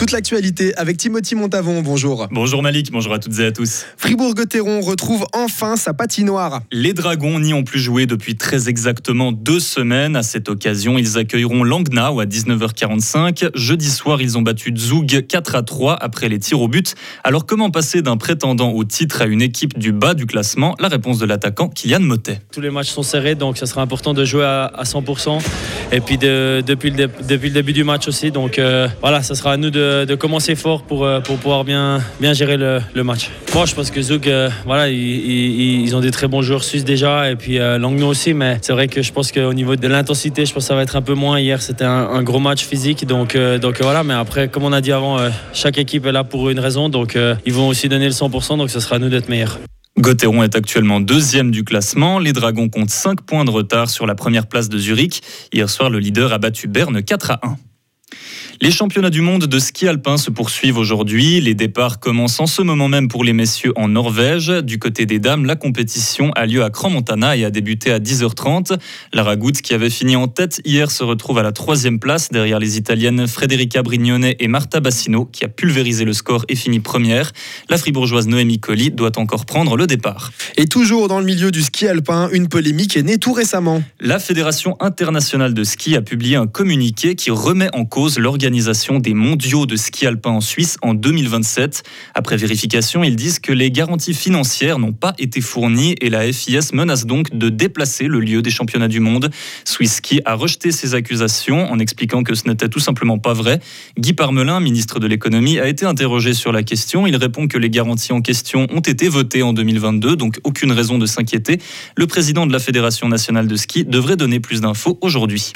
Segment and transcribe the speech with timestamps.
[0.00, 1.82] Toute l'actualité avec Timothy Montavon.
[1.82, 2.26] Bonjour.
[2.30, 3.84] Bonjour Malik, bonjour à toutes et à tous.
[3.98, 6.62] Fribourg-Gotteron retrouve enfin sa patinoire.
[6.72, 10.16] Les Dragons n'y ont plus joué depuis très exactement deux semaines.
[10.16, 13.50] À cette occasion, ils accueilleront Langnau à 19h45.
[13.54, 16.94] Jeudi soir, ils ont battu Zug 4 à 3 après les tirs au but.
[17.22, 20.76] Alors comment passer d'un prétendant au titre à une équipe du bas du classement?
[20.80, 22.40] La réponse de l'attaquant Kylian Motet.
[22.50, 25.42] Tous les matchs sont serrés, donc ça sera important de jouer à, 100%.
[25.92, 28.30] Et puis depuis, le, depuis, le, début du match aussi.
[28.30, 32.00] Donc euh, voilà, ça sera à nous de, commencer fort pour, euh, pour pouvoir bien,
[32.20, 33.30] bien gérer le, match.
[33.54, 37.30] Moi, je pense que Zug, euh, voilà, ils, ont des très bons joueurs suisses déjà,
[37.30, 38.34] et puis Langnau aussi.
[38.34, 40.82] Mais c'est vrai que je pense qu'au niveau de l'intensité, je pense que ça va
[40.82, 41.38] être un peu moins.
[41.38, 43.06] Hier, c'était un, gros match physique.
[43.06, 45.18] Donc, donc voilà, mais après, comme on a dit avant,
[45.52, 46.88] chaque équipe est là pour une raison.
[46.88, 48.58] Donc ils vont aussi donner le 100%.
[48.58, 49.58] Donc ce sera à nous d'être meilleurs.
[50.00, 52.18] Gauthieron est actuellement deuxième du classement.
[52.18, 55.20] Les Dragons comptent 5 points de retard sur la première place de Zurich.
[55.52, 57.56] Hier soir, le leader a battu Berne 4 à 1.
[58.62, 61.40] Les championnats du monde de ski alpin se poursuivent aujourd'hui.
[61.40, 64.48] Les départs commencent en ce moment même pour les messieurs en Norvège.
[64.48, 68.78] Du côté des dames, la compétition a lieu à Crans-Montana et a débuté à 10h30.
[69.14, 72.58] Lara Goutte, qui avait fini en tête hier, se retrouve à la troisième place derrière
[72.58, 77.32] les Italiennes Frederica Brignone et Marta Bassino, qui a pulvérisé le score et fini première.
[77.70, 80.32] La fribourgeoise Noémie Colli doit encore prendre le départ.
[80.58, 83.82] Et toujours dans le milieu du ski alpin, une polémique est née tout récemment.
[84.00, 89.14] La Fédération internationale de ski a publié un communiqué qui remet en cause l'organisation des
[89.14, 91.82] mondiaux de ski alpin en Suisse en 2027.
[92.14, 96.72] Après vérification, ils disent que les garanties financières n'ont pas été fournies et la FIS
[96.72, 99.30] menace donc de déplacer le lieu des championnats du monde.
[99.64, 103.60] Swiss Ski a rejeté ces accusations en expliquant que ce n'était tout simplement pas vrai.
[103.98, 107.06] Guy Parmelin, ministre de l'économie, a été interrogé sur la question.
[107.06, 110.98] Il répond que les garanties en question ont été votées en 2022, donc aucune raison
[110.98, 111.58] de s'inquiéter.
[111.96, 115.52] Le président de la Fédération nationale de ski devrait donner plus d'infos aujourd'hui.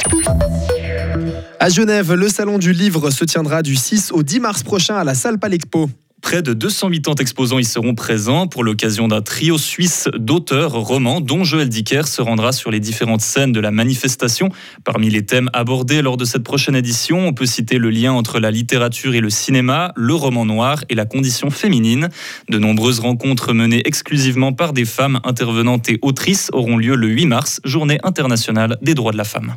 [1.61, 5.05] À Genève, le salon du livre se tiendra du 6 au 10 mars prochain à
[5.05, 5.89] la salle Palexpo.
[6.21, 11.45] Près de 280 exposants y seront présents pour l'occasion d'un trio suisse d'auteurs romans dont
[11.45, 14.49] Joël Dicker se rendra sur les différentes scènes de la manifestation.
[14.85, 18.41] Parmi les thèmes abordés lors de cette prochaine édition, on peut citer le lien entre
[18.41, 22.09] la littérature et le cinéma, le roman noir et la condition féminine.
[22.49, 27.27] De nombreuses rencontres menées exclusivement par des femmes intervenantes et autrices auront lieu le 8
[27.27, 29.57] mars, journée internationale des droits de la femme.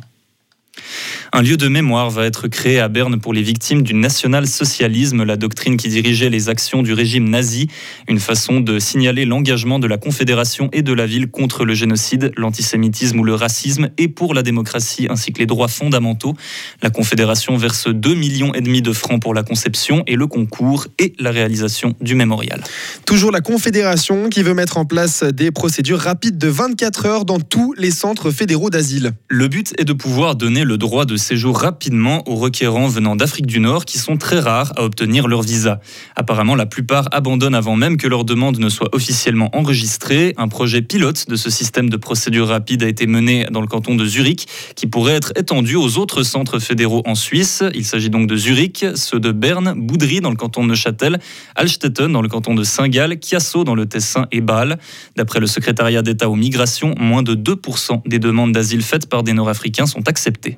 [1.32, 5.36] Un lieu de mémoire va être créé à Berne pour les victimes du national-socialisme, la
[5.36, 7.68] doctrine qui dirigeait les actions du régime nazi,
[8.08, 12.32] une façon de signaler l'engagement de la Confédération et de la ville contre le génocide,
[12.38, 16.34] l'antisémitisme ou le racisme et pour la démocratie ainsi que les droits fondamentaux.
[16.82, 20.86] La Confédération verse 2 millions et demi de francs pour la conception et le concours
[20.98, 22.64] et la réalisation du mémorial.
[23.04, 27.40] Toujours la Confédération qui veut mettre en place des procédures rapides de 24 heures dans
[27.40, 29.12] tous les centres fédéraux d'asile.
[29.28, 33.44] Le but est de pouvoir donner le droit de séjour rapidement aux requérants venant d'Afrique
[33.44, 35.78] du Nord qui sont très rares à obtenir leur visa.
[36.16, 40.32] Apparemment, la plupart abandonnent avant même que leur demande ne soit officiellement enregistrée.
[40.38, 43.94] Un projet pilote de ce système de procédure rapide a été mené dans le canton
[43.94, 47.62] de Zurich qui pourrait être étendu aux autres centres fédéraux en Suisse.
[47.74, 51.18] Il s'agit donc de Zurich, ceux de Berne, Boudry dans le canton de Neuchâtel,
[51.56, 54.78] Alstetten dans le canton de Saint-Gall, Chiasso dans le Tessin et Bâle.
[55.14, 59.34] D'après le secrétariat d'État aux migrations, moins de 2% des demandes d'asile faites par des
[59.34, 60.56] Nord-Africains sont acceptées.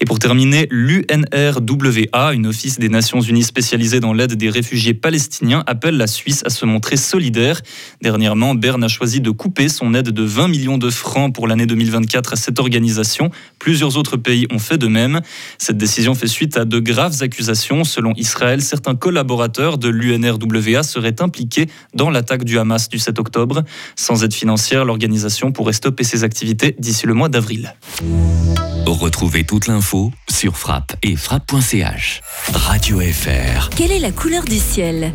[0.00, 5.64] Et pour terminer, l'UNRWA, une office des Nations Unies spécialisée dans l'aide des réfugiés palestiniens,
[5.66, 7.60] appelle la Suisse à se montrer solidaire.
[8.00, 11.66] Dernièrement, Berne a choisi de couper son aide de 20 millions de francs pour l'année
[11.66, 13.30] 2024 à cette organisation.
[13.58, 15.20] Plusieurs autres pays ont fait de même.
[15.58, 17.84] Cette décision fait suite à de graves accusations.
[17.84, 23.64] Selon Israël, certains collaborateurs de l'UNRWA seraient impliqués dans l'attaque du Hamas du 7 octobre.
[23.96, 27.74] Sans aide financière, l'organisation pourrait stopper ses activités d'ici le mois d'avril.
[28.92, 32.22] Retrouvez toute l'info sur frappe et frappe.ch.
[32.54, 33.68] Radio FR.
[33.76, 35.12] Quelle est la couleur du ciel?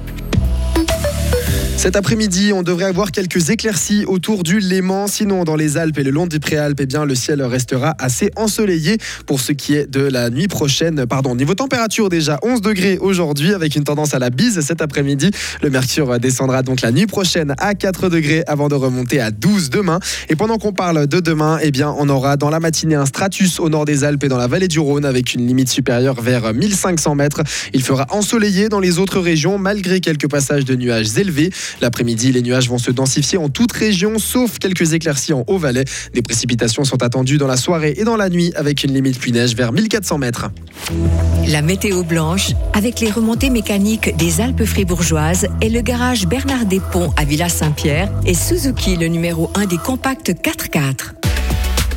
[1.78, 5.08] Cet après-midi, on devrait avoir quelques éclaircies autour du Léman.
[5.08, 8.32] Sinon, dans les Alpes et le long des Préalpes, eh bien, le ciel restera assez
[8.38, 11.06] ensoleillé pour ce qui est de la nuit prochaine.
[11.06, 15.32] Pardon, niveau température déjà 11 degrés aujourd'hui avec une tendance à la bise cet après-midi.
[15.62, 19.70] Le mercure descendra donc la nuit prochaine à 4 degrés avant de remonter à 12
[19.70, 20.00] demain.
[20.30, 23.60] Et pendant qu'on parle de demain, eh bien, on aura dans la matinée un stratus
[23.60, 26.54] au nord des Alpes et dans la vallée du Rhône avec une limite supérieure vers
[26.54, 27.42] 1500 mètres.
[27.74, 31.52] Il fera ensoleillé dans les autres régions malgré quelques passages de nuages élevés.
[31.82, 35.86] L'après-midi, les nuages vont se densifier en toute région, sauf quelques éclaircies en Haut-Valais.
[36.14, 39.56] Des précipitations sont attendues dans la soirée et dans la nuit, avec une limite pluie-neige
[39.56, 40.50] vers 1400 mètres.
[41.48, 47.14] La météo blanche, avec les remontées mécaniques des Alpes fribourgeoises et le garage Bernard Ponts
[47.18, 51.23] à Villa Saint-Pierre et Suzuki, le numéro 1 des compacts 4x4.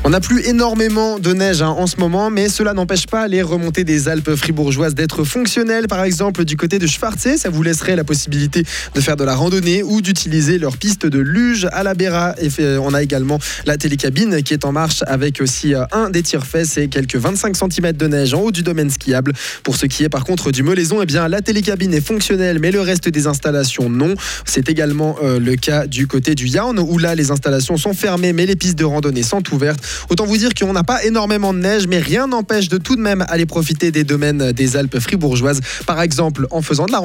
[0.07, 3.43] On n'a plus énormément de neige hein, en ce moment, mais cela n'empêche pas les
[3.43, 5.89] remontées des Alpes fribourgeoises d'être fonctionnelles.
[5.89, 8.63] Par exemple, du côté de Schwarzé, ça vous laisserait la possibilité
[8.95, 12.37] de faire de la randonnée ou d'utiliser leur piste de luge à la Béra.
[12.41, 16.23] Et on a également la télécabine qui est en marche avec aussi euh, un des
[16.23, 19.33] tire-fesses et quelques 25 cm de neige en haut du domaine skiable.
[19.65, 22.71] Pour ce qui est par contre du Molaison, eh bien, la télécabine est fonctionnelle, mais
[22.71, 24.15] le reste des installations non.
[24.45, 28.33] C'est également euh, le cas du côté du Yaun, où là, les installations sont fermées,
[28.33, 29.83] mais les pistes de randonnée sont ouvertes.
[30.11, 33.01] Autant vous dire qu'on n'a pas énormément de neige, mais rien n'empêche de tout de
[33.01, 37.05] même aller profiter des domaines des Alpes fribourgeoises, par exemple en faisant de la randonnée